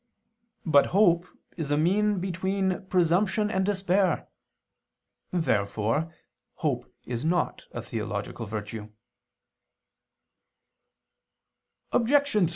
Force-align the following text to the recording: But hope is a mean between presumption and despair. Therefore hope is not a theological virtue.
But 0.65 0.87
hope 0.87 1.27
is 1.57 1.69
a 1.69 1.77
mean 1.77 2.19
between 2.19 2.87
presumption 2.87 3.51
and 3.51 3.63
despair. 3.63 4.27
Therefore 5.31 6.11
hope 6.55 6.91
is 7.05 7.23
not 7.23 7.65
a 7.71 7.83
theological 7.83 8.47
virtue. 8.47 8.89